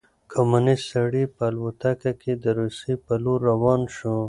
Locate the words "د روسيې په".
2.43-3.13